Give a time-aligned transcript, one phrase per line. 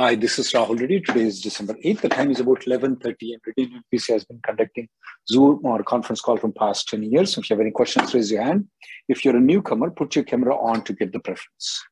[0.00, 0.98] Hi, this is Rahul Reddy.
[1.02, 2.00] Today is December 8th.
[2.00, 4.88] The time is about 11.30 and Reddy PC has been conducting
[5.28, 7.36] Zoom or conference call from past 10 years.
[7.36, 8.66] If you have any questions, raise your hand.
[9.10, 11.84] If you're a newcomer, put your camera on to get the preference.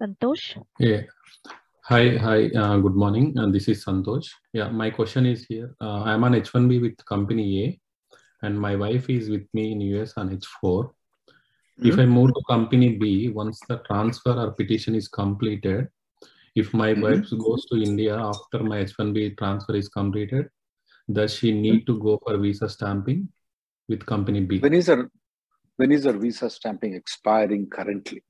[0.00, 0.62] Santosh?
[0.78, 1.00] Yeah.
[1.86, 2.50] Hi, hi.
[2.56, 3.36] Uh, good morning.
[3.36, 4.28] Uh, this is Santosh.
[4.52, 5.74] Yeah, my question is here.
[5.80, 10.12] Uh, I'm on H1B with company A, and my wife is with me in US
[10.16, 10.44] on H4.
[10.62, 11.88] Mm-hmm.
[11.88, 15.88] If I move to company B, once the transfer or petition is completed,
[16.60, 17.02] if my mm-hmm.
[17.02, 20.48] wife goes to India after my H1B transfer is completed,
[21.10, 23.28] does she need to go for visa stamping
[23.88, 24.58] with company B?
[24.58, 25.10] When is her
[25.76, 28.22] when is her visa stamping expiring currently?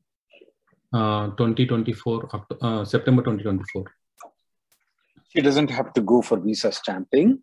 [0.93, 2.29] Uh, 2024
[2.61, 3.85] uh, September 2024.
[5.31, 7.43] She doesn't have to go for visa stamping.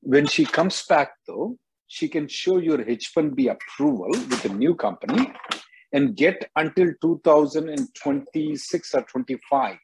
[0.00, 5.32] When she comes back, though, she can show your H1B approval with a new company
[5.92, 9.78] and get until 2026 or 25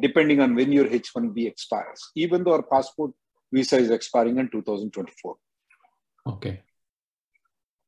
[0.00, 3.12] depending on when your H1B expires, even though our passport
[3.52, 5.36] visa is expiring in 2024.
[6.26, 6.62] Okay.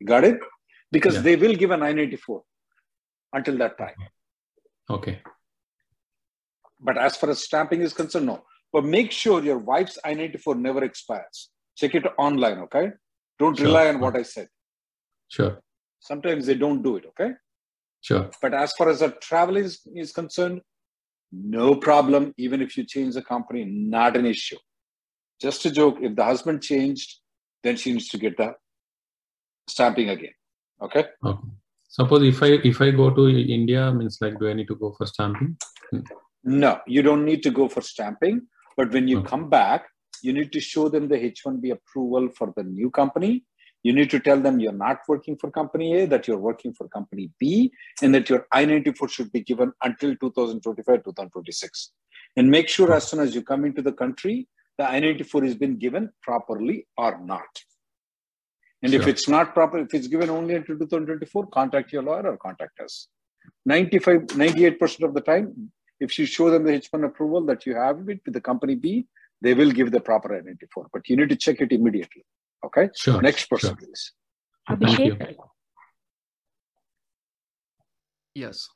[0.05, 0.39] Got it?
[0.91, 1.21] Because yeah.
[1.23, 2.41] they will give a I-94
[3.33, 3.95] until that time.
[4.89, 5.21] Okay.
[6.81, 8.45] But as far as stamping is concerned, no.
[8.73, 11.51] But make sure your wife's I-94 never expires.
[11.77, 12.91] Check it online, okay?
[13.39, 13.67] Don't sure.
[13.67, 14.49] rely on what I said.
[15.29, 15.61] Sure.
[16.01, 17.33] Sometimes they don't do it, okay?
[18.01, 18.31] Sure.
[18.41, 20.61] But as far as the travel is, is concerned,
[21.33, 22.33] no problem.
[22.37, 24.59] Even if you change the company, not an issue.
[25.41, 25.99] Just a joke.
[26.01, 27.21] If the husband changed,
[27.63, 28.55] then she needs to get the
[29.69, 30.33] stamping again.
[30.83, 31.05] Okay.
[31.25, 31.49] Okay.
[31.89, 34.95] Suppose if I if I go to India, means like, do I need to go
[34.97, 35.57] for stamping?
[36.45, 38.43] No, you don't need to go for stamping.
[38.77, 39.29] But when you okay.
[39.29, 39.87] come back,
[40.23, 43.45] you need to show them the H1B approval for the new company
[43.83, 46.89] you need to tell them you're not working for company A, that you're working for
[46.89, 47.71] company B,
[48.03, 51.93] and that your I 94 should be given until 2025, 2026.
[52.37, 55.55] And make sure as soon as you come into the country, the I 94 has
[55.55, 57.47] been given properly or not.
[58.83, 59.01] And sure.
[59.01, 62.79] if it's not proper, if it's given only until 2024, contact your lawyer or contact
[62.81, 63.09] us.
[63.67, 68.09] 95, 98% of the time, if you show them the H1 approval that you have
[68.09, 69.07] it with the company B,
[69.41, 70.89] they will give the proper I 94.
[70.93, 72.25] But you need to check it immediately.
[72.65, 72.89] Okay.
[72.95, 73.21] Sure.
[73.23, 73.77] Next person, sure.
[73.77, 74.13] please.
[74.69, 75.37] Abhishek.
[78.35, 78.69] Yes.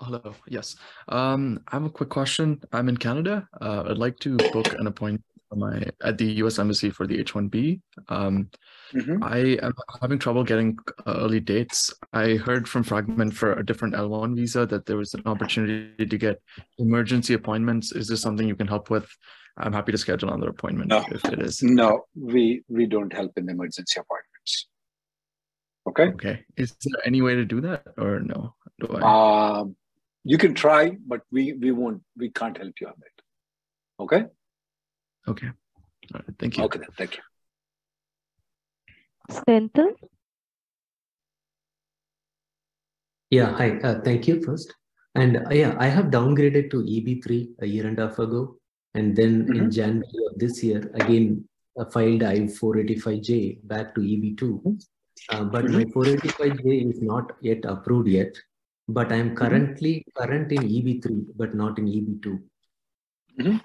[0.00, 0.34] Hello.
[0.46, 0.76] Yes.
[1.08, 2.60] Um, I have a quick question.
[2.72, 3.48] I'm in Canada.
[3.60, 6.58] Uh, I'd like to book an appointment for my at the U.S.
[6.58, 7.80] Embassy for the H-1B.
[8.08, 8.50] Um,
[8.94, 9.22] mm-hmm.
[9.22, 11.92] I am having trouble getting uh, early dates.
[12.12, 16.18] I heard from Fragment for a different L1 visa that there was an opportunity to
[16.18, 16.40] get
[16.78, 17.92] emergency appointments.
[17.92, 19.08] Is this something you can help with?
[19.58, 21.62] I'm happy to schedule another appointment no, if it is.
[21.62, 24.68] No, we we don't help in emergency appointments.
[25.88, 26.08] Okay.
[26.14, 26.44] Okay.
[26.56, 28.54] Is there any way to do that, or no?
[28.80, 29.60] Do I?
[29.60, 29.76] Um,
[30.24, 32.02] you can try, but we we won't.
[32.16, 34.04] We can't help you on that.
[34.04, 34.24] Okay.
[35.26, 35.48] Okay.
[36.14, 36.38] All right.
[36.38, 36.64] Thank you.
[36.64, 36.78] Okay.
[36.78, 36.88] Then.
[36.96, 37.22] Thank you.
[39.30, 39.92] Senthil.
[43.30, 43.52] Yeah.
[43.56, 43.78] Hi.
[43.78, 44.74] Uh, thank you first.
[45.14, 48.58] And uh, yeah, I have downgraded to EB3 a year and a half ago.
[48.94, 49.56] And then mm-hmm.
[49.56, 51.44] in January of this year, again,
[51.78, 54.82] I filed I-485J back to EB2.
[55.30, 55.78] Uh, but mm-hmm.
[55.78, 58.36] my 485J is not yet approved yet.
[58.88, 59.36] But I'm mm-hmm.
[59.36, 60.22] currently mm-hmm.
[60.22, 62.42] current in EB3, but not in EB2.
[63.40, 63.56] Mm-hmm.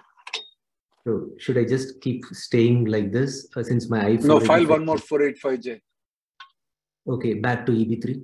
[1.05, 4.25] So should I just keep staying like this uh, since my I-485...
[4.25, 5.81] No, file one more 485J.
[7.07, 8.23] Okay, back to EB3.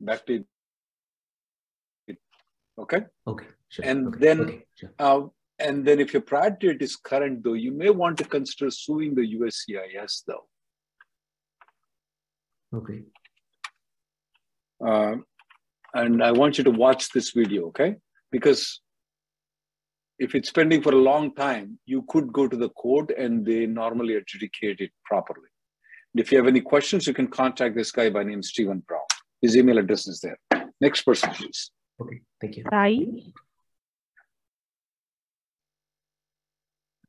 [0.00, 0.44] Back to
[2.80, 3.04] Okay.
[3.26, 3.46] Okay.
[3.68, 3.84] Sure.
[3.84, 4.18] And okay.
[4.18, 4.64] then okay.
[4.74, 4.92] Sure.
[4.98, 5.20] Uh,
[5.60, 9.14] and then if your priority date is current, though, you may want to consider suing
[9.14, 10.46] the USCIS, though.
[12.74, 13.02] Okay.
[14.84, 15.16] Uh,
[15.94, 17.96] and I want you to watch this video, okay?
[18.30, 18.80] Because
[20.18, 23.66] if it's pending for a long time, you could go to the court and they
[23.66, 25.48] normally adjudicate it properly.
[26.14, 29.00] If you have any questions, you can contact this guy by name Stephen Brown.
[29.42, 30.38] His email address is there.
[30.80, 31.70] Next person, please.
[32.00, 32.64] Okay, thank you.
[32.70, 32.98] Sai.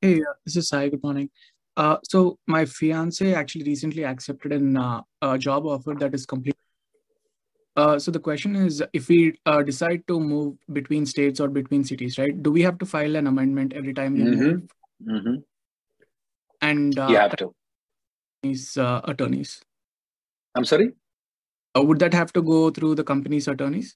[0.02, 0.90] Hey, uh, this is Sai.
[0.90, 1.30] Good morning.
[1.78, 6.56] Uh, so my fiance actually recently accepted an uh, a job offer that is complete.
[7.76, 11.84] Uh, so the question is, if we uh, decide to move between states or between
[11.84, 12.42] cities, right?
[12.42, 14.40] Do we have to file an amendment every time we Mhm.
[14.40, 14.72] move?
[15.08, 15.36] Mm-hmm.
[16.62, 17.52] And uh, You have to.
[18.42, 19.62] companies, uh, attorneys,
[20.56, 20.90] I'm sorry?
[21.78, 23.96] uh, would that have to go through the company's attorneys?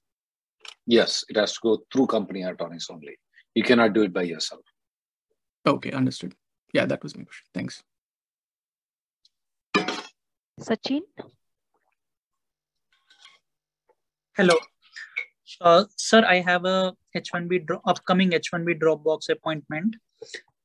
[0.86, 3.18] Yes, it has to go through company attorneys only.
[3.56, 4.62] You cannot do it by yourself.
[5.68, 6.36] Okay, understood.
[6.74, 7.48] Yeah, that was my question.
[7.54, 7.84] Thanks.
[10.60, 11.02] Sachin.
[14.38, 14.56] Hello.
[15.62, 19.96] Uh, sir, I have a H1B upcoming H1B Dropbox appointment.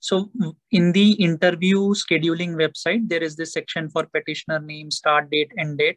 [0.01, 0.31] So
[0.71, 5.79] in the interview scheduling website, there is this section for petitioner name, start date, end
[5.79, 5.97] date.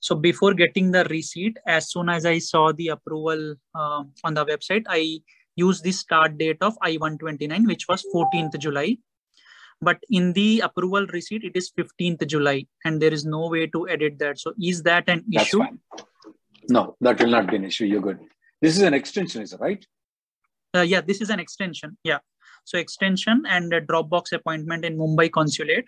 [0.00, 4.46] So before getting the receipt, as soon as I saw the approval uh, on the
[4.46, 5.20] website, I
[5.56, 8.98] used the start date of I-129, which was 14th July.
[9.80, 13.88] But in the approval receipt, it is 15th July, and there is no way to
[13.88, 14.38] edit that.
[14.38, 15.58] So is that an That's issue?
[15.58, 15.80] fine.
[16.68, 17.84] No, that will not be an issue.
[17.84, 18.18] You're good.
[18.62, 19.84] This is an extension, is it right?
[20.74, 21.96] Uh, yeah, this is an extension.
[22.04, 22.18] Yeah.
[22.64, 25.84] So extension and a Dropbox appointment in Mumbai consulate.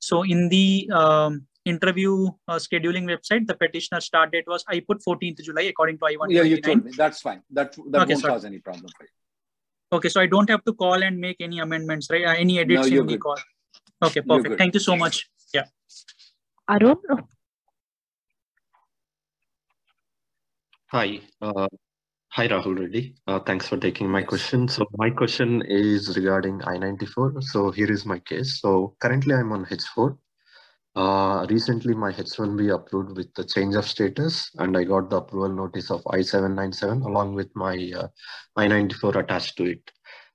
[0.00, 5.02] So in the um, interview uh, scheduling website, the petitioner start date was I put
[5.06, 6.30] 14th July according to I-129.
[6.30, 6.92] Yeah, you told me.
[6.96, 7.42] That's fine.
[7.50, 8.28] That that Okay, won't sir.
[8.28, 9.10] cause any problem for you.
[9.92, 12.24] Okay, so I don't have to call and make any amendments, right?
[12.24, 13.20] Uh, any edits you're in the good.
[13.20, 13.38] call.
[14.02, 14.58] Okay, perfect.
[14.58, 15.28] Thank you so much.
[15.52, 15.64] Yeah.
[16.68, 16.96] Arun.
[20.86, 21.20] Hi.
[21.40, 21.68] Uh,
[22.34, 23.14] hi, Rahul Reddy.
[23.26, 24.66] Uh, thanks for taking my question.
[24.66, 27.42] So my question is regarding I-94.
[27.42, 28.58] So here is my case.
[28.58, 30.16] So currently I'm on H4.
[30.96, 35.50] Uh, recently my H1B approved with the change of status and I got the approval
[35.50, 38.08] notice of I-797 along with my uh,
[38.56, 39.90] I-94 attached to it.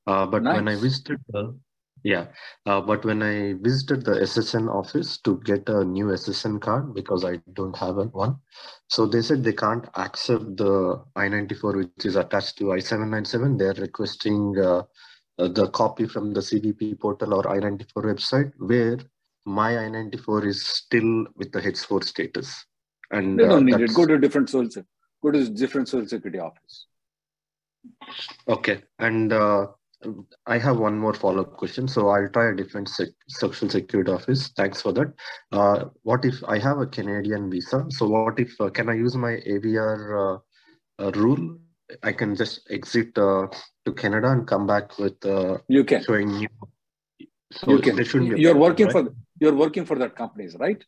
[0.06, 1.58] Uh, but when I visited the,
[2.04, 2.28] yeah,
[2.66, 7.26] uh, but when I visited the SSN office to get a new SSN card because
[7.26, 8.38] I don't have one,
[8.88, 13.58] so they said they can't accept the I-94 which is attached to I-797.
[13.58, 14.84] They're requesting uh,
[15.40, 18.98] uh, the copy from the CBP portal or I-94 website where
[19.46, 22.66] my I-94 is still with the H4 status.
[23.12, 23.94] And They uh, don't need it.
[23.94, 24.84] Go to a different social.
[25.24, 26.88] Go to a different social security office.
[28.48, 29.68] Okay, and uh,
[30.46, 31.88] I have one more follow-up question.
[31.88, 34.50] So I'll try a different sec social security office.
[34.56, 35.14] Thanks for that.
[35.52, 37.86] Uh, what if I have a Canadian visa?
[37.90, 40.38] So what if uh, can I use my AVR
[41.00, 41.58] uh, uh, rule?
[42.04, 43.48] I can just exit uh,
[43.86, 46.04] to Canada and come back with uh, You can.
[46.04, 46.48] showing new.
[47.54, 47.96] So You can.
[47.96, 48.92] there shouldn't be a You're problem, working right?
[49.08, 50.84] for you're working for that companies, right?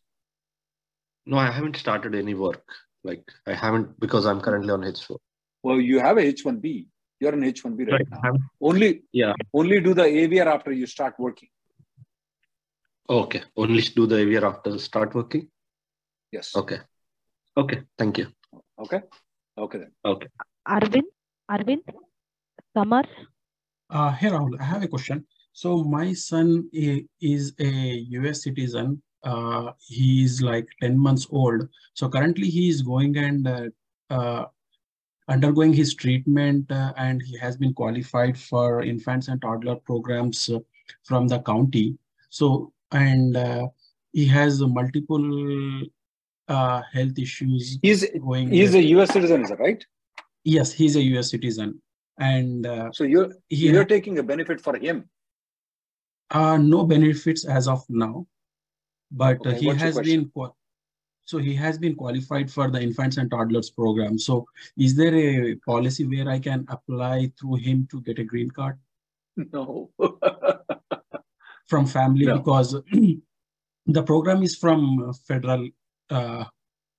[1.26, 2.64] No, I haven't started any work.
[3.02, 5.16] Like I haven't because I'm currently on H4.
[5.62, 6.86] Well, you have a H1B.
[7.20, 8.20] You're an H1B right, Right, now.
[8.24, 9.34] I'm- Only Yeah.
[9.60, 11.50] only do the AVR after you start working.
[13.08, 13.42] Okay.
[13.56, 15.48] Only do the AVR after start working.
[16.32, 16.54] Yes.
[16.60, 16.78] Okay.
[17.62, 17.78] Okay.
[17.98, 18.26] Thank you.
[18.84, 19.00] Okay.
[19.58, 19.92] Okay then.
[20.12, 20.28] Okay.
[20.76, 21.08] Arvind.
[21.50, 21.82] Arvind.
[22.74, 23.04] Samar.
[23.90, 25.26] Uh, hey Rahul, I have a question.
[25.52, 27.70] So my son is a
[28.18, 29.02] US citizen.
[29.24, 31.68] Uh, he is like 10 months old.
[31.94, 33.68] So currently he is going and uh,
[34.08, 34.44] uh,
[35.30, 40.58] undergoing his treatment uh, and he has been qualified for infants and toddler programs uh,
[41.04, 41.96] from the county.
[42.30, 43.68] So, and uh,
[44.12, 45.82] he has multiple
[46.48, 48.50] uh, health issues He's going.
[48.50, 49.84] he's a US citizen, is that right?
[50.42, 51.80] Yes, he's a US citizen.
[52.18, 55.08] And uh, So you're he you're taking a benefit for him.
[56.30, 58.26] Uh, no benefits as of now,
[59.10, 60.30] but uh, Okay, he has been
[61.30, 64.18] so he has been qualified for the infants and toddlers program.
[64.18, 64.44] So
[64.76, 68.76] is there a policy where I can apply through him to get a green card
[69.36, 69.90] No.
[71.68, 72.38] from family No.
[72.38, 72.72] because
[73.96, 75.68] the program is from federal.
[76.10, 76.44] Uh,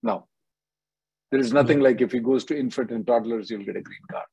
[0.02, 0.28] no.
[1.32, 4.06] There is nothing like if he goes to infant and toddlers, you'll get a green
[4.10, 4.30] card.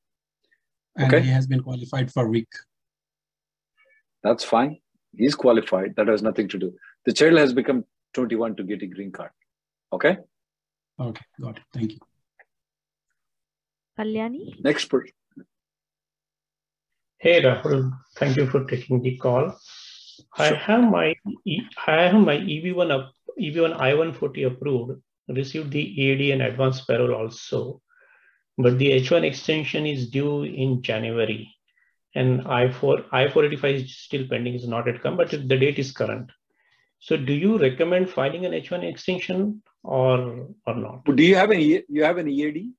[0.95, 1.21] and Okay.
[1.25, 2.53] he has been qualified for week.
[4.23, 4.77] That's fine.
[5.17, 5.93] He's qualified.
[5.97, 6.73] That has nothing to do.
[7.05, 9.31] The child has become 21 to get a green card.
[9.91, 10.17] Okay.
[10.99, 11.63] Okay, got it.
[11.73, 11.99] Thank you.
[13.97, 14.61] Kalyani.
[14.63, 15.13] Next person.
[17.17, 19.53] Hey Rahul, thank you for taking the call.
[20.37, 21.15] I have my
[21.85, 27.81] I have my EB1 up EB1 I140 approved, received the EAD and advance parole also,
[28.57, 31.53] but the H1 extension is due in January,
[32.15, 36.31] and I4 I485 is still pending, is not yet come, but the date is current.
[36.99, 41.05] So do you recommend filing an H1 extension or or not?
[41.05, 42.71] Do you have any you have an EAD?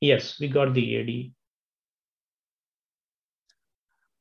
[0.00, 1.32] Yes, we got the EAD.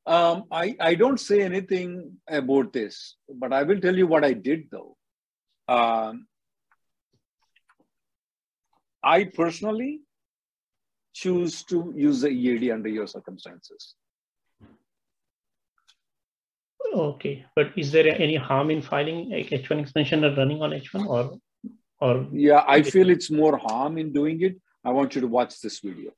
[0.08, 4.34] Um, I, I don't say anything about this, but I will tell you what I
[4.34, 4.96] did though.
[5.68, 6.28] Um,
[9.04, 10.02] I personally
[11.14, 13.96] choose to use the EAD under your circumstances.
[16.94, 21.40] Okay, but is there any harm in filing H1 extension or running on H1 or
[22.00, 22.28] or?
[22.32, 24.56] Yeah, I feel it's more harm in doing it.
[24.84, 26.12] I want you to watch this video.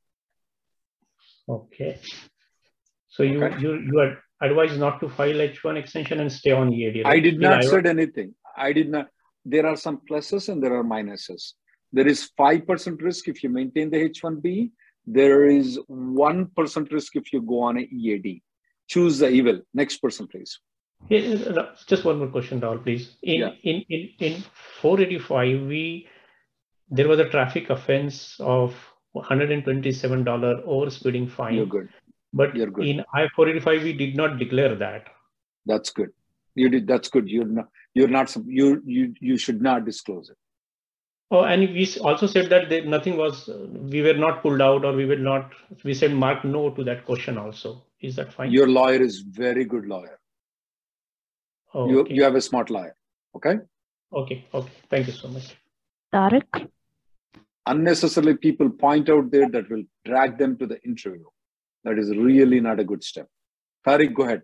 [1.50, 2.00] Okay.
[3.10, 3.60] So you Okay.
[3.62, 7.04] you you are advised not to file H1 extension and stay on EAD.
[7.06, 8.36] I did not said anything.
[8.56, 9.08] I did not.
[9.46, 11.54] There are some pluses and there are minuses.
[11.94, 14.72] There is 5% risk if you maintain the H1B.
[15.06, 18.42] There is 1% risk if you go on a EAD.
[18.88, 19.62] Choose the evil.
[19.74, 20.60] Next person, please.
[21.10, 23.18] Yeah, yeah, no, just one more question, Rahul, please.
[23.22, 23.52] In Yeah.
[23.64, 24.44] in in in
[24.82, 26.08] 485, we
[26.90, 28.76] there was a traffic offense of
[29.12, 31.56] 127 dollar overspeeding fine.
[31.56, 31.90] You're good.
[32.34, 32.86] But You're good.
[32.88, 35.08] in I-485, we did not declare that.
[35.66, 36.10] That's good.
[36.56, 36.88] You did.
[36.88, 37.30] That's good.
[37.30, 37.70] You're not.
[37.94, 38.36] You're not.
[38.46, 40.38] You you you should not disclose it.
[41.30, 43.50] Oh, and we also said that there, nothing was,
[43.94, 45.52] we were not pulled out or we were not,
[45.84, 47.84] we said mark no to that question also.
[48.02, 48.52] Is that fine?
[48.52, 50.20] Your lawyer is very good lawyer.
[51.74, 52.14] Oh, You okay.
[52.14, 52.96] you have a smart lawyer.
[53.36, 53.56] Okay.
[54.14, 54.72] Okay, okay.
[54.90, 55.56] Thank you so much.
[56.14, 56.70] Tarak,
[57.66, 61.26] Unnecessarily, people point out there that will drag them to the interview.
[61.84, 63.28] That is really not a good step.
[63.86, 64.44] Tariq, go ahead.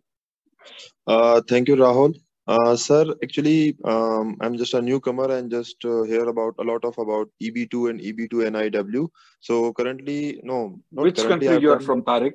[1.07, 2.13] Uh, thank you, Rahul.
[2.45, 6.83] Uh, sir, actually, um, I'm just a newcomer and just uh, hear about a lot
[6.83, 9.07] of about EB2 and EB2 NIW.
[9.39, 11.47] So currently, no, not Which currently.
[11.47, 12.33] country I've you are from, Tariq?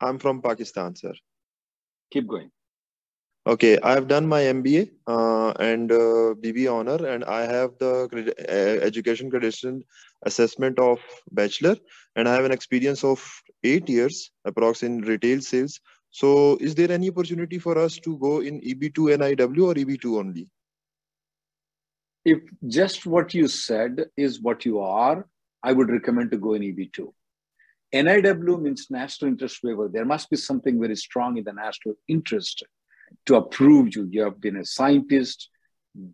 [0.00, 1.14] I'm from Pakistan, sir.
[2.10, 2.50] Keep going.
[3.46, 8.84] Okay, I've done my MBA uh, and uh, BB honor, and I have the uh,
[8.84, 9.80] education credential
[10.26, 11.00] assessment of
[11.32, 11.76] bachelor,
[12.14, 13.24] and I have an experience of
[13.64, 15.80] eight years approx in retail sales.
[16.10, 20.18] So, is there any opportunity for us to go in E EB2 NIW or EB2
[20.18, 20.48] only?
[22.26, 25.26] If just what you said is what you are,
[25.62, 27.12] I would recommend to go in EB2.
[27.94, 29.88] NIW means national interest waiver.
[29.88, 32.64] There must be something very strong in the national interest
[33.26, 34.06] to approve you.
[34.10, 35.48] You have been a scientist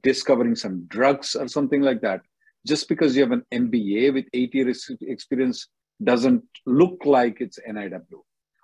[0.02, 2.20] discovering some drugs or something like that.
[2.66, 5.68] Just because you have an MBA with eight years experience
[6.02, 8.20] doesn't look like it's NIW.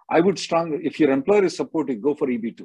[0.08, 2.64] I would strongly, if your employer is supportive, go for E EB2.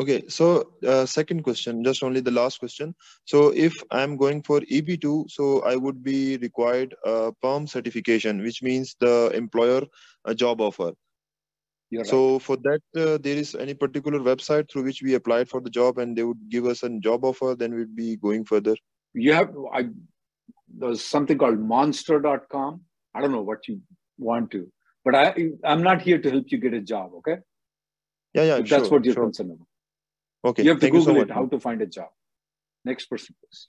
[0.00, 2.94] Okay, so uh, second question, just only the last question.
[3.24, 8.62] So if I'm going for EB2, so I would be required a PERM certification, which
[8.62, 9.82] means the employer
[10.24, 10.92] a job offer.
[11.92, 12.06] Right.
[12.06, 15.70] So for that, uh, there is any particular website through which we applied for the
[15.70, 18.76] job and they would give us a job offer, then we'd be going further.
[19.14, 19.88] you have I,
[20.80, 22.72] there's something called monster.com
[23.14, 23.80] i don't know what you
[24.18, 24.60] want to
[25.04, 25.24] but i
[25.70, 27.36] i'm not here to help you get a job okay
[28.36, 29.24] Yeah, yeah, If that's sure, what you're sure.
[29.28, 29.67] concerned about
[30.44, 31.30] Okay, you have to thank you so google much.
[31.30, 32.10] it how to find a job
[32.84, 33.68] next person please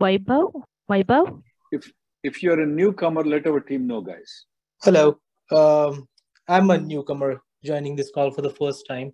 [0.00, 0.52] Vaibhav,
[0.90, 4.46] Vaibhav, if if you're a newcomer let our team know guys
[4.82, 5.18] Hello.
[5.50, 6.08] Um,
[6.46, 9.12] I'm a newcomer joining this call for the first time.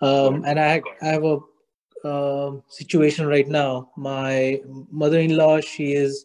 [0.00, 1.38] Um, and I, I have a
[2.04, 3.90] um situation right now.
[3.96, 6.24] My mother-in-law, she is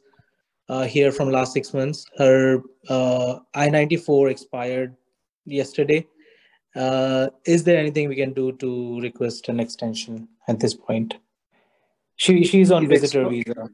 [0.70, 2.06] uh, here from last six months.
[2.18, 4.96] Her uh, I-94 expired
[5.46, 6.08] yesterday.
[6.75, 11.16] Uh, is there anything we can do to request an extension at this point?
[12.16, 13.70] She she's on It visitor visa.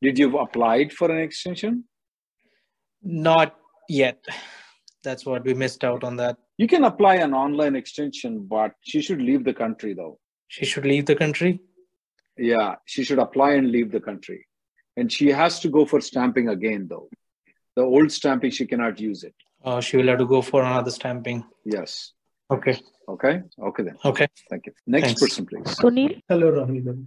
[0.00, 1.84] did you applied for an extension
[3.02, 3.54] Not
[3.88, 4.24] yet.
[5.04, 6.36] That's what we missed out on that.
[6.58, 10.86] you can apply an online extension but she should leave the country though She should
[10.92, 11.52] leave the country.
[12.38, 14.40] yeah she should apply and leave the country
[14.96, 17.08] and she has to go for stamping again though
[17.76, 20.90] the old stamping she cannot use it Uh, she will have to go for another
[20.90, 21.44] stamping.
[21.64, 22.12] yes
[22.50, 22.76] Okay.
[23.08, 23.40] Okay.
[23.68, 23.96] Okay then.
[24.04, 24.26] Okay.
[24.50, 24.72] Thank you.
[24.86, 25.20] Next Thanks.
[25.22, 25.64] person, please.
[25.82, 27.06] Sunil, Hello, Rahul.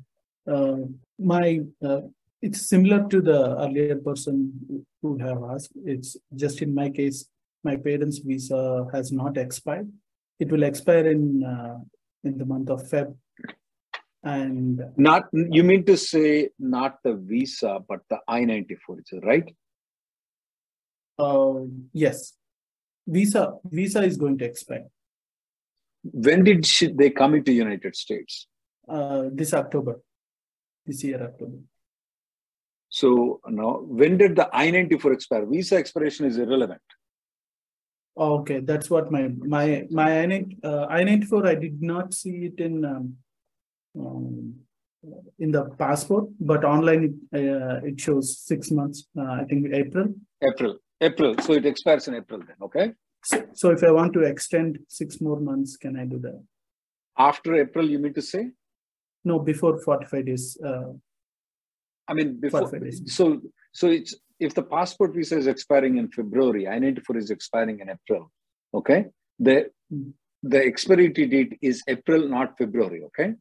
[0.54, 0.78] Uh,
[1.20, 2.02] my uh,
[2.42, 4.36] it's similar to the earlier person
[4.68, 5.74] who- who have asked.
[5.94, 7.20] It's just in my case,
[7.64, 8.62] my parents' visa
[8.94, 9.88] has not expired.
[10.40, 11.78] It will expire in uh,
[12.24, 13.14] in the month of Feb.
[14.24, 19.12] And Not you mean to say not the visa, but the I ninety four, is
[19.20, 19.48] it right?
[21.20, 21.60] uh,
[21.94, 22.34] yes,
[23.08, 24.88] visa visa is going to expire
[26.26, 28.48] When did she, they come into United States?
[28.88, 30.02] uh, this October,
[30.86, 31.58] this year October.
[32.90, 35.46] So now, when did the I ninety four expire?
[35.46, 36.82] Visa expiration is irrelevant.
[38.16, 41.46] Oh, Okay, that's what my my my I uh, I ninety four.
[41.48, 43.16] I did not see it in um,
[44.00, 44.56] um,
[45.40, 49.08] in the passport, but online it, uh, it shows six months.
[49.18, 50.14] Uh, I think April.
[50.50, 51.36] April, April.
[51.42, 52.56] So it expires in April then.
[52.62, 52.94] Okay.
[53.24, 56.44] So, so if I want to extend six more months, can I do that?
[57.18, 58.52] After April, you mean to say?
[59.24, 60.58] No, before forty-five days.
[60.64, 60.94] Uh,
[62.08, 62.62] I mean, before.
[62.62, 63.02] 45 days.
[63.16, 67.90] So, so it's if the passport visa is expiring in February, I-94 is expiring in
[67.90, 68.32] April.
[68.74, 69.08] Okay.
[69.40, 69.72] The
[70.44, 73.04] the expiry date is April, not February.
[73.06, 73.34] Okay.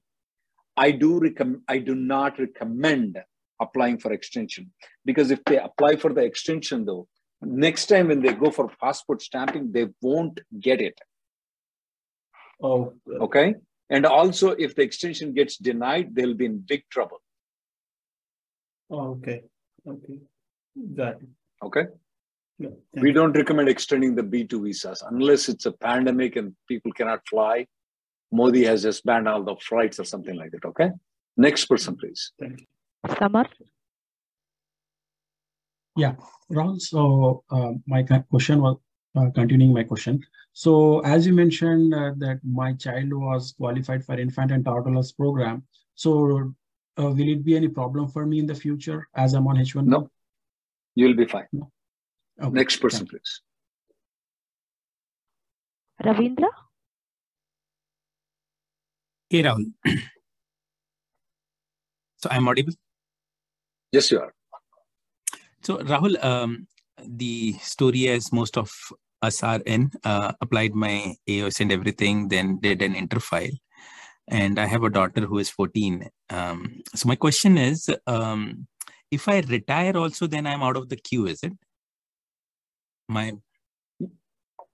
[0.76, 1.62] I do recommend.
[1.68, 3.18] I do not recommend
[3.60, 4.72] applying for extension
[5.04, 7.06] because if they apply for the extension, though,
[7.46, 10.98] next time when they go for passport stamping, they won't get it.
[12.62, 12.94] Oh.
[13.20, 13.54] Okay.
[13.90, 17.20] And also, if the extension gets denied, they'll be in big trouble.
[18.90, 19.42] Oh, okay.
[19.86, 20.18] Okay.
[20.94, 21.28] Got it.
[21.62, 21.86] Okay.
[22.58, 27.26] Yeah, we don't recommend extending the B2 visas unless it's a pandemic and people cannot
[27.28, 27.66] fly.
[28.30, 30.64] Modi has just banned all the flights or something like that.
[30.64, 30.90] Okay.
[31.36, 32.32] Next person, please.
[32.38, 32.66] Thank you.
[33.18, 33.48] Samar.
[35.96, 36.14] Yeah,
[36.50, 36.80] Rahul.
[36.80, 38.76] So uh, my question was
[39.16, 40.20] uh, continuing my question.
[40.52, 45.64] So as you mentioned uh, that my child was qualified for infant and toddlers program.
[45.94, 46.52] So
[46.98, 49.86] uh, will it be any problem for me in the future as I'm on H1?
[49.86, 50.10] No,
[50.94, 51.46] you'll be fine.
[52.42, 53.40] Okay, Next person, thank please.
[56.02, 56.48] Ravindra.
[59.30, 59.72] Hey, Rahul.
[62.16, 62.74] so I'm audible.
[63.92, 64.33] Yes, you are.
[65.64, 66.66] So Rahul, um,
[67.02, 68.70] the story as most of
[69.22, 73.56] us are in, uh, applied my AOS and everything, then did an interfile.
[74.28, 76.08] And I have a daughter who is 14.
[76.28, 78.66] Um, so my question is, um,
[79.10, 81.52] if I retire also, then I'm out of the queue, is it?
[83.08, 83.32] My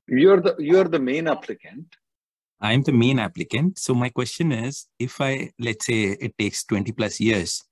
[0.09, 1.97] You're the you're the main applicant.
[2.61, 3.78] I'm the main applicant.
[3.78, 7.62] So my question is, if I let's say it takes 20 plus years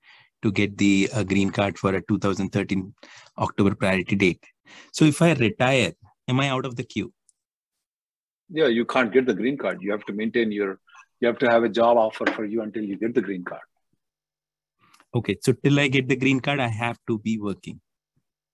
[0.43, 2.95] to get the uh, green card for a 2013
[3.39, 4.45] October priority date.
[4.93, 5.93] So if I retire,
[6.29, 7.13] am I out of the queue?
[8.51, 9.83] Yeah, you can't get the green card.
[9.83, 10.81] You have to maintain your.
[11.21, 13.63] You have to have a job offer for you until you get the green card.
[15.15, 17.81] Okay, so till I get the green card, I have to be working.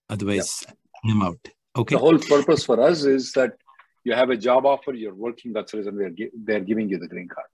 [0.08, 0.64] Otherwise,
[1.04, 1.38] I'm out.
[1.76, 1.96] Okay.
[1.96, 3.52] The whole purpose for us is that
[4.04, 5.52] you have a job offer, you're working.
[5.52, 7.46] That's the reason gi- they're giving you the green card.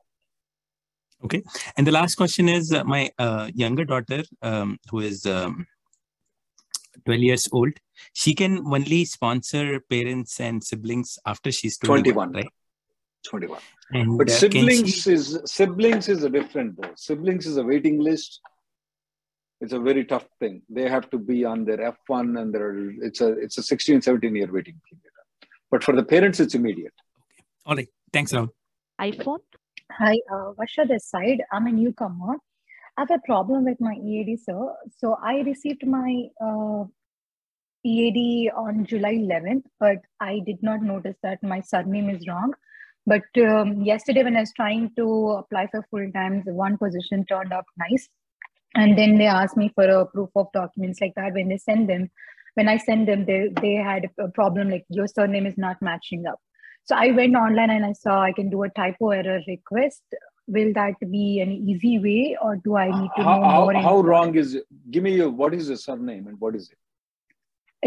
[1.25, 1.43] Okay.
[1.77, 5.67] And the last question is uh, my uh, younger daughter, um, who is um,
[7.05, 7.73] 12 years old,
[8.13, 12.33] she can only sponsor parents and siblings after she's 21, 21.
[12.33, 12.53] right?
[13.27, 13.61] 21.
[13.93, 16.93] And But uh, siblings she- is siblings is a different though.
[16.97, 18.41] Siblings is a waiting list.
[19.61, 20.63] It's a very tough thing.
[20.71, 21.77] They have to be on their
[22.09, 25.13] F1 and their it's a it's a 16, 17 year waiting period.
[25.71, 26.95] But for the parents, it's immediate.
[27.35, 27.45] Okay.
[27.67, 27.89] All right.
[28.13, 28.49] Thanks, Rahul.
[29.01, 29.41] iPhone.
[29.99, 31.43] Hi, uh, Varsha this side.
[31.53, 32.35] I'm a newcomer.
[32.97, 34.75] I have a problem with my EAD, sir.
[34.99, 36.85] So I received my uh,
[37.85, 42.53] EAD on July 11th, but I did not notice that my surname is wrong.
[43.07, 47.53] But um, yesterday, when I was trying to apply for full time, one position turned
[47.53, 48.09] up nice.
[48.77, 51.33] And then they asked me for a proof of documents like that.
[51.33, 52.11] When they send them,
[52.55, 56.27] when I send them, they, they had a problem like your surname is not matching
[56.27, 56.39] up.
[56.91, 60.03] So I went online and I saw I can do a typo error request.
[60.49, 63.75] Will that be an easy way, or do I need to How, know how, more?
[63.75, 64.65] how into wrong is it?
[64.91, 66.79] Give me your what is your surname and what is it?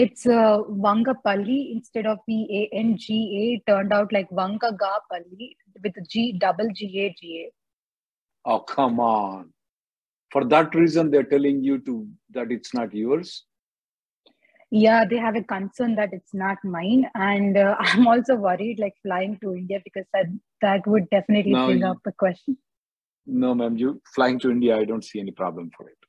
[0.04, 3.72] It's uh, Vangapalli instead of V A N G A.
[3.72, 5.50] Turned out like Vangagapalli
[5.84, 8.50] with G double G A G A.
[8.50, 9.52] Oh come on.
[10.32, 13.44] For that reason, they're telling you to that it's not yours.
[14.76, 18.96] Yeah, they have a concern that it's not mine, and uh, I'm also worried like
[19.04, 20.26] flying to India because that
[20.62, 22.58] that would definitely No, bring you- up a question.
[23.26, 23.78] No, ma'am.
[23.78, 26.00] You flying to India, I don't see any problem for it.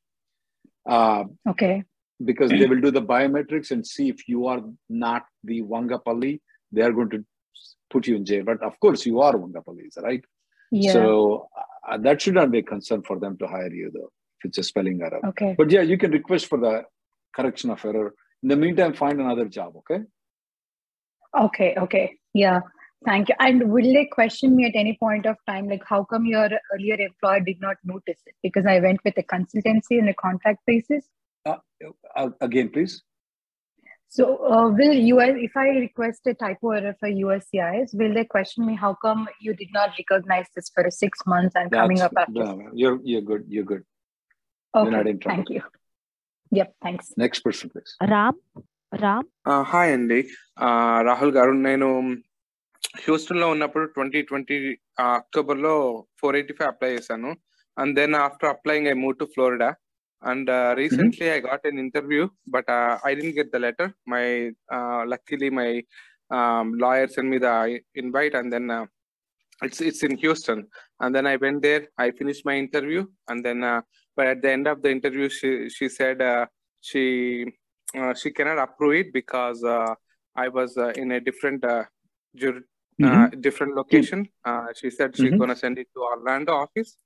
[0.94, 1.84] Uh, Okay.
[2.30, 6.40] because they will do the biometrics and see if you are not the Wangapalli,
[6.72, 7.22] they are going to
[7.90, 8.44] put you in jail.
[8.44, 10.24] But of course, you are Wangapalli, right?
[10.72, 10.92] Yeah.
[10.94, 11.48] So
[11.88, 14.58] uh, that should not be a concern for them to hire you, though, if it's
[14.58, 15.20] a spelling error.
[15.32, 15.54] Okay.
[15.56, 16.84] But yeah, you can request for the
[17.36, 18.14] correction of error.
[18.44, 20.04] In the meantime, find another job, okay?
[21.34, 22.18] Okay, okay.
[22.34, 22.60] Yeah.
[23.06, 23.34] Thank you.
[23.38, 26.96] And will they question me at any point of time, like how come your earlier
[26.96, 28.34] employer did not notice it?
[28.42, 31.06] Because I went with a consultancy on a contract basis.
[31.46, 31.56] Uh,
[32.14, 33.02] uh, again, please.
[34.08, 38.66] So uh, will US, if I request a typo error for USCIS, will they question
[38.66, 42.30] me how come you did not recognize this for six months and coming up after?
[42.32, 43.46] no, you're, you're good.
[43.48, 43.84] You're good.
[44.74, 45.36] You're not Okay, in trouble.
[45.36, 45.62] thank you.
[47.18, 48.38] Next question please Ram
[48.92, 49.28] Ram
[49.64, 50.20] hi అండి
[51.00, 51.88] రాహుల్ గారు నేను
[52.98, 54.56] హ్యూస్టన్లో ఉన్నప్పుడు twenty twenty
[54.98, 55.74] అక్టోబర్లో
[56.20, 57.30] four eighty five apply చేశాను
[57.76, 59.70] and then after applying I move to Florida
[60.22, 62.70] and recently I got an interview but
[63.06, 64.24] I didn't get the letter my
[65.04, 65.70] luckily my
[66.76, 68.70] lawyers made me invite and then
[69.62, 70.66] it's it's in Houston.
[71.00, 71.88] And then I went there.
[71.98, 73.82] I finished my interview, and then uh,
[74.16, 76.46] but at the end of the interview, she she said uh,
[76.80, 77.46] she
[78.16, 81.62] she cannot approve it because I was in a different
[82.34, 82.64] jur-
[83.00, 83.40] mm-hmm.
[83.40, 84.28] different location.
[84.74, 85.38] she said she's mm-hmm.
[85.38, 86.96] gonna send it to Orlando office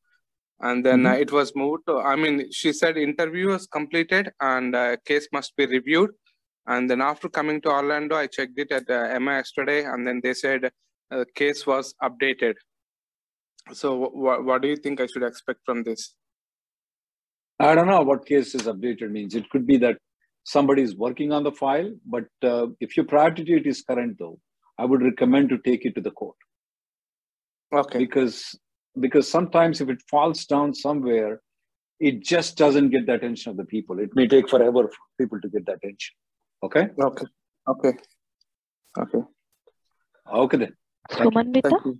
[0.61, 1.19] and then uh, mm-hmm.
[1.19, 5.29] uh, it was moved to, i mean she said interview was completed and uh, case
[5.33, 6.11] must be reviewed
[6.67, 10.21] and then after coming to orlando i checked it at uh, emma yesterday and then
[10.23, 10.71] they said
[11.11, 12.55] uh, case was updated
[13.73, 16.15] so w- what do you think i should expect from this
[17.61, 19.99] i don't know what case is updated means it could be that
[20.45, 24.39] somebody is working on the file but uh, if your priority date is current though
[24.79, 26.37] i would recommend to take it to the court
[27.83, 28.41] okay because
[29.01, 31.41] because sometimes if it falls down somewhere,
[32.01, 33.99] it just doesn't get the attention of the people.
[33.99, 36.15] It may take forever for people to get the attention.
[36.63, 36.89] Okay?
[37.01, 37.27] Okay.
[37.69, 37.93] Okay.
[38.99, 39.19] Okay.
[40.33, 40.77] Okay then.
[41.11, 41.99] Sumanvita?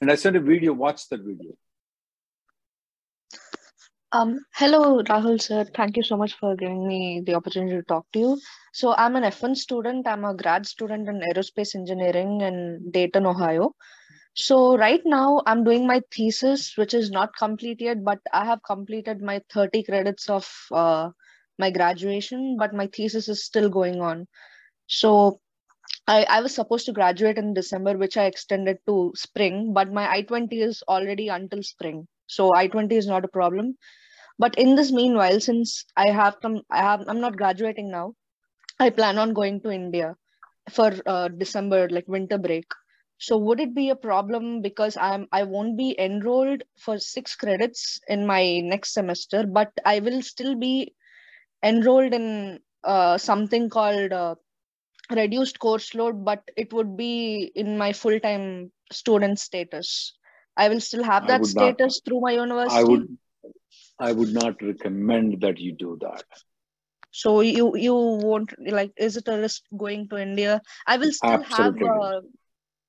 [0.00, 1.52] And I sent a video, watch that video.
[4.14, 5.64] Um, hello, Rahul sir.
[5.64, 8.40] Thank you so much for giving me the opportunity to talk to you.
[8.74, 10.06] So I'm an F1 student.
[10.06, 13.74] I'm a grad student in aerospace engineering in Dayton, Ohio.
[14.34, 18.62] So right now I'm doing my thesis, which is not complete yet, but I have
[18.62, 21.08] completed my 30 credits of uh,
[21.58, 24.26] my graduation, but my thesis is still going on.
[24.88, 25.40] So
[26.06, 30.08] I, I was supposed to graduate in December, which I extended to spring, but my
[30.10, 32.06] I-20 is already until spring.
[32.26, 33.76] So I-20 is not a problem.
[34.38, 38.14] But in this meanwhile, since I have come, I have, I'm not graduating now.
[38.78, 40.16] I plan on going to India
[40.70, 42.66] for uh, December, like winter break.
[43.18, 48.00] So would it be a problem because I'm I won't be enrolled for six credits
[48.08, 50.94] in my next semester, but I will still be
[51.62, 54.34] enrolled in uh, something called uh,
[55.12, 60.12] reduced course load, but it would be in my full time student status.
[60.56, 62.76] I will still have that status not, through my university.
[62.76, 63.18] I would
[63.98, 66.24] I would not recommend that you do that.
[67.10, 70.60] So you you won't like is it a risk going to India?
[70.86, 71.88] I will still Absolutely.
[71.88, 72.20] have uh,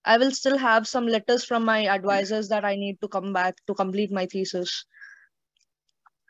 [0.05, 3.55] I will still have some letters from my advisors that I need to come back
[3.67, 4.85] to complete my thesis.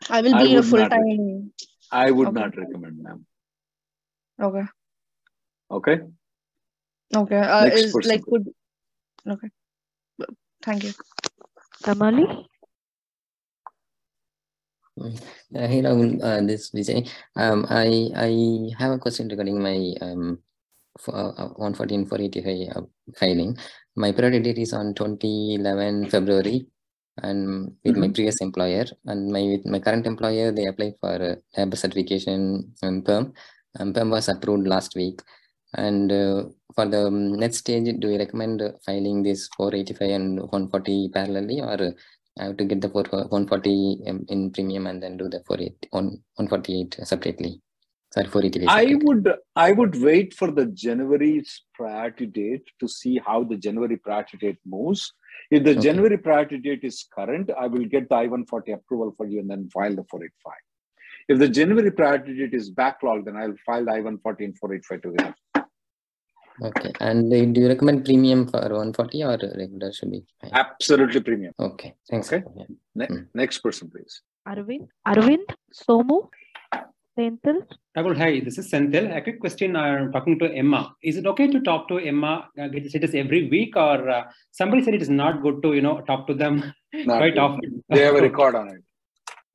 [0.10, 1.54] I will be I a full time.
[1.92, 2.40] I would okay.
[2.40, 3.26] not recommend, ma'am.
[4.42, 4.66] Okay.
[5.74, 6.06] Okay.
[7.16, 7.42] Okay.
[7.42, 8.46] Uh, is like could.
[9.26, 9.50] Okay.
[10.62, 10.94] Thank you.
[11.82, 12.46] Kamali.
[14.94, 15.10] Uh,
[15.66, 17.10] hey Rahul, uh, this Vijay.
[17.36, 18.32] Um, I I
[18.78, 20.38] have a question regarding my um
[21.02, 22.86] for, uh, 114 485 uh,
[23.18, 23.58] filing.
[23.98, 26.70] My priority date is on 2011 February
[27.22, 28.02] and with mm-hmm.
[28.02, 32.74] my previous employer and my with my current employer they applied for a lab certification
[32.82, 33.34] and perm
[33.76, 35.22] and perm was approved last week
[35.76, 36.44] and uh,
[36.76, 41.94] for the um, next stage do you recommend filing this 485 and 140 parallelly or
[42.40, 46.06] I have to get the 140 um, in premium and then do the 48 on
[46.36, 47.62] 148 separately
[48.14, 48.56] Sorry, for it.
[48.68, 53.98] I would I would wait for the January's priority date to see how the January
[53.98, 55.12] priority date moves.
[55.50, 55.80] If the okay.
[55.80, 59.68] January priority date is current, I will get the I-140 approval for you and then
[59.74, 60.54] file the 485.
[61.28, 65.36] If the January priority date is backlogged, then I'll file the I-140 and 485 together.
[66.62, 66.92] Okay.
[67.00, 70.52] And do you recommend premium for 140 or regular should be fine?
[70.54, 71.54] Absolutely premium.
[71.60, 71.96] Okay.
[72.10, 72.32] Thanks.
[72.32, 72.44] Okay.
[72.56, 72.66] Yeah.
[72.96, 73.22] Ne- hmm.
[73.34, 74.22] Next person, please.
[74.48, 74.88] Arvind.
[75.08, 76.30] Arvind Somu.
[77.18, 77.62] Senthil.
[77.96, 79.16] Rahul, hi, this is Senthil.
[79.16, 79.76] A quick question.
[79.76, 80.96] I'm talking to Emma.
[81.04, 84.24] Is it okay to talk to Emma, uh, get the status every week, or uh,
[84.52, 87.40] somebody said it is not good to, you know, talk to them not quite good.
[87.40, 87.84] often?
[87.90, 88.84] They have a record on it.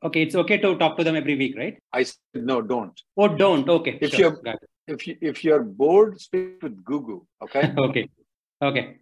[0.05, 1.77] Okay, it's okay to talk to them every week, right?
[1.93, 3.01] I said no, don't.
[3.17, 3.69] Oh, don't.
[3.69, 3.99] Okay.
[4.01, 4.21] If sure.
[4.21, 4.55] you're
[4.89, 7.27] if you if you're bored, speak with Google.
[7.43, 7.73] Okay.
[7.79, 8.09] okay.
[8.63, 8.99] Okay.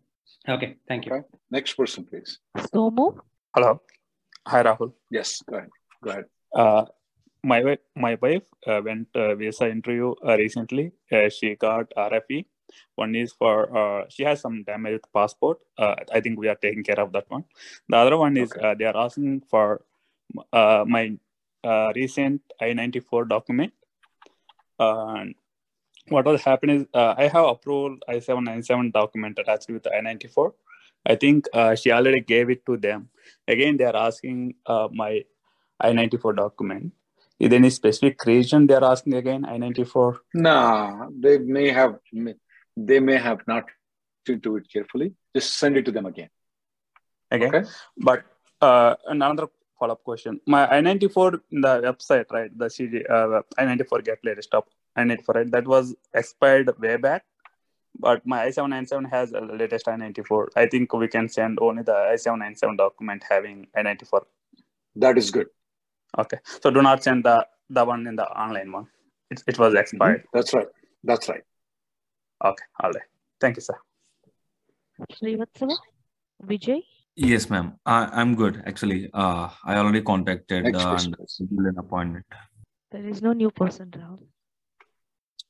[0.48, 0.76] Okay.
[0.88, 1.12] Thank you.
[1.14, 1.24] Okay.
[1.50, 2.38] Next person, please.
[2.58, 3.18] Somu.
[3.54, 3.80] Hello.
[4.46, 4.92] Hi, Rahul.
[5.10, 5.42] Yes.
[5.48, 5.70] Go ahead.
[6.02, 6.24] Go ahead.
[6.54, 6.84] Uh,
[7.42, 12.44] my wife my wife uh, went uh, visa interview uh, recently uh, she got rfe
[12.96, 16.58] one is for uh, she has some damage with passport uh, i think we are
[16.64, 17.44] taking care of that one
[17.88, 18.74] the other one is okay.
[18.78, 19.82] they are asking for
[20.94, 21.04] my
[21.94, 23.72] recent i94 document
[24.78, 25.34] and
[26.08, 30.52] what was happening is i have approved i797 document attached with i94
[31.06, 33.08] i think she already gave it to them
[33.48, 34.54] again they are asking
[35.02, 35.24] my
[35.82, 36.92] i94 document
[37.38, 40.18] is there any specific reason they are asking again I-94?
[40.34, 41.98] No, they may have
[42.76, 43.64] they may have not
[44.26, 45.12] into it carefully.
[45.34, 46.30] Just send it to them again.
[47.30, 47.46] Okay.
[47.46, 47.64] okay.
[47.96, 48.24] But
[48.60, 50.40] uh, another follow-up question.
[50.46, 52.50] My I-94 in the website, right?
[52.58, 55.50] The CG uh, I-94 get latest up I-94, right?
[55.50, 57.24] That was expired way back,
[57.98, 60.48] but my I-797 has a latest I-94.
[60.56, 64.22] I think we can send only the I-797 document having I-94.
[64.96, 65.48] That is good.
[66.18, 68.86] Okay, so do not send the the one in the online one.
[69.30, 70.20] It, it was expired.
[70.20, 70.36] Mm-hmm.
[70.36, 70.68] That's right.
[71.04, 71.42] That's right.
[72.44, 73.02] Okay, all right.
[73.40, 73.74] Thank you, sir.
[75.12, 75.76] Srivatsava,
[76.44, 76.82] Vijay.
[77.16, 77.74] Yes, ma'am.
[77.84, 79.10] I, I'm good actually.
[79.12, 82.26] Uh, I already contacted Next uh, and scheduled an appointment.
[82.90, 84.20] There is no new person, Rahul.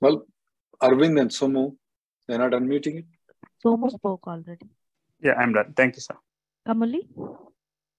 [0.00, 0.26] Well,
[0.82, 1.76] Arvind and Somu,
[2.26, 3.04] they're not unmuting it.
[3.64, 4.68] Somu spoke already.
[5.20, 5.72] Yeah, I'm done.
[5.76, 6.16] Thank you, sir.
[6.68, 7.08] Kamali?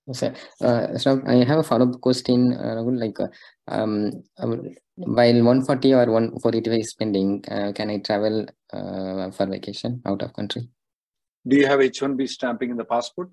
[0.07, 0.33] Yes, sir.
[0.61, 3.27] Uh, so I have a follow-up question, uh, like, uh,
[3.67, 10.01] um, um, while 140 or 145 is pending, uh, can I travel uh, for vacation
[10.05, 10.69] out of country?
[11.47, 13.29] Do you have H1B stamping in the passport?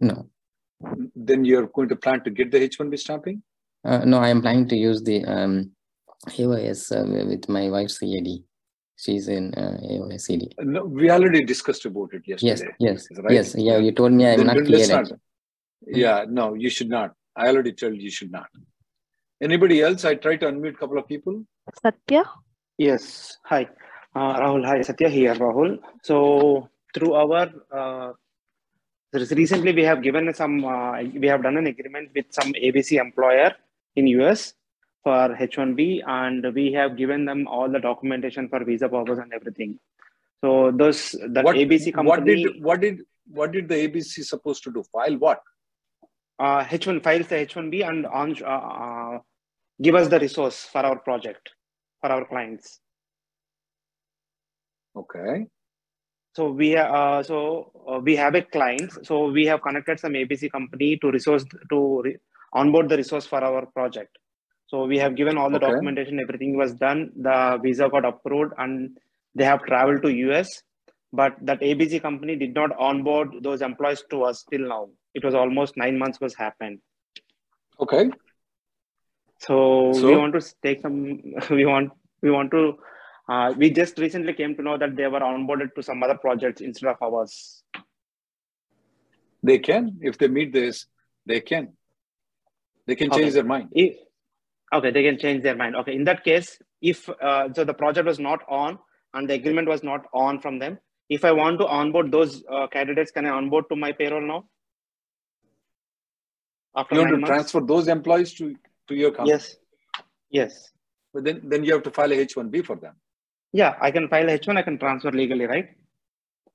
[0.00, 0.28] No.
[1.16, 3.42] Then you're going to plan to get the H1B stamping?
[3.84, 5.72] Uh, no, I am planning to use the um,
[6.26, 8.28] AOS uh, with my wife's CAD.
[8.96, 10.50] She's in uh, AOS CD.
[10.60, 12.74] No, we already discussed about it Yes, yesterday.
[12.80, 13.32] yes, right?
[13.32, 13.54] yes.
[13.56, 14.86] Yeah, you told me I'm Then- not clear.
[14.88, 15.12] not-
[15.86, 17.14] Yeah, no, you should not.
[17.36, 18.48] I already told you you should not.
[19.40, 20.04] Anybody else?
[20.04, 21.44] I tried to unmute a couple of people.
[21.80, 22.24] Satya?
[22.76, 23.38] Yes.
[23.44, 23.68] Hi.
[24.14, 24.64] Uh, Rahul.
[24.66, 24.82] Hi.
[24.82, 25.78] Satya here, Rahul.
[26.02, 28.12] So through our, uh,
[29.12, 32.52] there is recently we have given some, uh, we have done an agreement with some
[32.54, 33.54] ABC employer
[33.94, 34.54] in US
[35.02, 39.78] for H1B and we have given them all the documentation for visa purpose and everything.
[40.40, 42.08] So those, that what, ABC company.
[42.08, 44.82] What did what did what did the ABC supposed to do?
[44.92, 45.40] File what?
[46.38, 49.18] uh, H1 files the H1B and on uh, uh,
[49.82, 51.50] give us the resource for our project
[52.00, 52.80] for our clients.
[54.96, 55.46] Okay.
[56.34, 58.92] So we uh, so uh, we have a client.
[59.04, 62.16] So we have connected some ABC company to resource to re-
[62.52, 64.16] onboard the resource for our project.
[64.68, 65.66] So we have given all the Okay.
[65.66, 66.20] documentation.
[66.20, 67.10] Everything was done.
[67.16, 68.98] The visa got approved, and
[69.34, 70.62] they have traveled to US.
[71.10, 74.88] But that ABC company did not onboard those employees to us till now.
[75.14, 76.80] It was almost nine months was happened.
[77.80, 78.10] Okay.
[79.40, 81.22] So, we want to take some.
[81.50, 82.76] We want we want to.
[83.28, 86.60] Uh, we just recently came to know that they were onboarded to some other projects
[86.60, 87.62] instead of ours.
[89.42, 90.86] They can if they meet this.
[91.24, 91.72] They can.
[92.86, 93.30] They can change Okay.
[93.30, 93.68] their mind.
[93.72, 93.96] If,
[94.72, 95.76] okay, they can change their mind.
[95.76, 98.78] Okay, in that case, if uh, so, the project was not on
[99.14, 100.78] and the agreement was not on from them.
[101.08, 104.44] If I want to onboard those uh, candidates, can I onboard to my payroll now?
[106.76, 107.28] After You want to months?
[107.28, 108.54] transfer those employees to
[108.88, 109.30] to your company.
[109.30, 109.56] Yes.
[110.30, 110.72] Yes.
[111.14, 112.94] But then then you have to file a H1B for them.
[113.52, 114.58] Yeah, I can file H1.
[114.58, 115.68] I can transfer legally, right?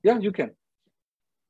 [0.02, 0.52] Yeah, you can.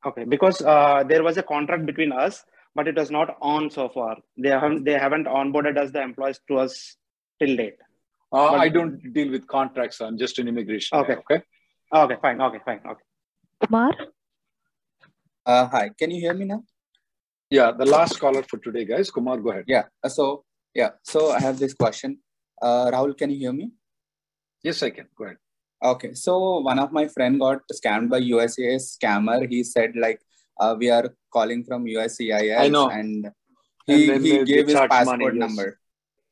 [0.07, 2.44] Okay, because uh, there was a contract between us,
[2.75, 4.17] but it was not on so far.
[4.37, 6.97] They haven't they haven't onboarded us the employees to us
[7.41, 7.77] till date.
[8.33, 10.01] Uh, But- I don't deal with contracts.
[10.01, 10.99] I'm just an immigration.
[10.99, 11.15] Okay.
[11.15, 11.43] guy, okay.
[12.03, 12.41] Okay, fine.
[12.41, 12.81] Okay, fine.
[12.93, 13.05] Okay.
[13.65, 13.93] Kumar?
[15.47, 16.63] Uh, hi, can you hear me now?
[17.51, 19.11] Yeah, the last caller for today, guys.
[19.11, 19.65] Kumar, go ahead.
[19.69, 19.85] Yeah.
[20.03, 20.91] uh, So yeah.
[21.03, 22.19] So I have this question.
[22.61, 23.71] Uh, Rahul, can you hear me?
[24.63, 25.07] Yes, I can.
[25.17, 25.37] Go ahead.
[25.93, 26.15] Okay.
[26.15, 29.49] So one of my friend got scammed by USCIS scammer.
[29.49, 30.21] He said like,
[30.59, 32.59] uh, we are calling from USCIS.
[32.59, 32.88] I know.
[32.88, 35.35] And And he, then he gave his passport money, yes.
[35.35, 35.79] number.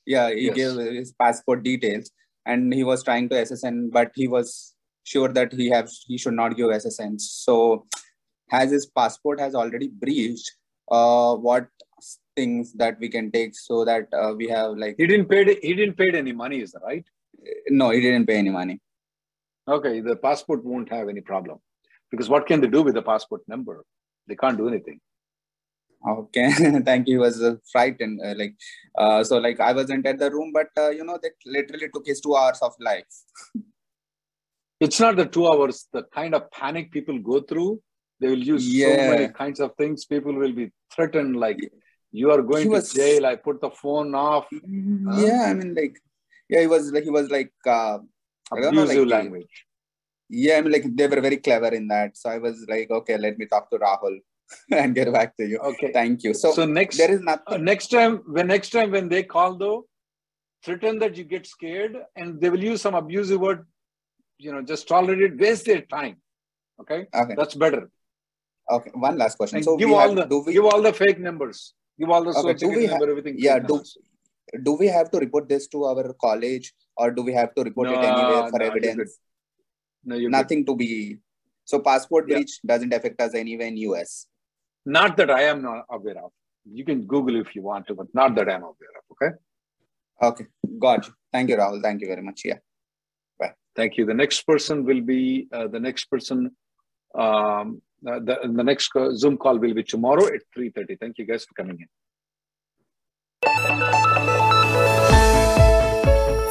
[0.07, 0.55] Yeah, he Yes.
[0.57, 2.11] gave his passport details,
[2.47, 6.35] and he was trying to SSN, but he was sure that he have he should
[6.35, 7.21] not give SSN.
[7.21, 7.87] So,
[8.51, 10.51] has his passport has already breached?
[10.91, 11.69] Uh, what
[12.37, 15.45] things that we can take so that uh, we have like He didn't pay.
[15.63, 17.05] He didn't pay any money, is that right?
[17.69, 18.81] no, he didn't pay any money.
[19.69, 21.59] Okay, the passport won't have any problem
[22.11, 23.85] because what can they do with the passport number?
[24.27, 25.01] They can't do anything.
[26.09, 26.51] Okay,
[26.85, 27.15] thank you.
[27.15, 28.21] He was uh, frightened.
[28.25, 28.55] Uh, like,
[28.99, 32.07] uh, so like I wasn't at the room, but uh, you know, that literally took
[32.07, 33.05] his two hours of life.
[34.81, 35.87] It's not the two hours.
[35.93, 37.81] The kind of panic people go through,
[38.21, 40.05] they will use so many kinds of things.
[40.07, 41.61] People will be threatened, like
[42.11, 43.27] you are going He to jail.
[43.27, 44.47] I put the phone off.
[44.51, 45.21] Huh?
[45.25, 45.99] Yeah, I mean, like,
[46.49, 47.99] yeah, he was like, he was like, uh,
[48.53, 49.67] I don't know, Abusive like, language.
[50.35, 52.17] Yeah, I mean, like, they were very clever in that.
[52.17, 54.17] So I was like, okay, let me talk to Rahul
[54.71, 55.59] and get back to you.
[55.59, 55.93] Okay.
[55.93, 56.33] Thank you.
[56.33, 57.65] So, So next, there is uh, nothing.
[57.65, 59.85] next time when next time when they call though,
[60.65, 63.67] threaten that you get scared, and they will use some abusive word.
[64.39, 65.39] You know, just tolerate it.
[65.39, 66.17] Waste their time.
[66.81, 67.35] Okay, Okay.
[67.37, 67.91] that's better.
[68.71, 69.57] Okay, one last question.
[69.57, 71.75] And so give we all have, the do we, give all the fake numbers.
[71.99, 73.35] Give all the okay, do we security have, everything.
[73.39, 73.99] yeah, do, numbers.
[74.63, 77.91] do we have to report this to our college or do we have to report
[77.91, 79.19] it anywhere for no, evidence?
[80.05, 80.37] No, you're good.
[80.37, 81.19] Nothing to be.
[81.65, 82.37] So passport Yeah.
[82.37, 84.27] breach doesn't affect us anywhere in US.
[84.85, 86.33] Not that I am not aware of.
[86.65, 89.05] You can Google if you want to, but not that I'm aware of.
[89.13, 89.31] Okay.
[90.21, 90.47] Okay.
[90.79, 91.15] Got you.
[91.33, 91.83] Thank you, Rahul.
[91.83, 92.43] Thank you very much.
[92.45, 92.59] Yeah.
[93.39, 93.55] Bye.
[93.77, 94.07] Thank you.
[94.07, 96.57] The next person will be uh, the next person.
[97.15, 100.99] Um, uh, the, the next Zoom call will be tomorrow at 3.30.
[100.99, 101.79] Thank you guys for coming
[103.45, 104.52] in.